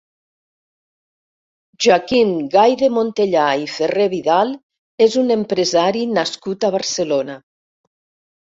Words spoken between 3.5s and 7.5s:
i Ferrer-Vidal és un empresari nascut a Barcelona.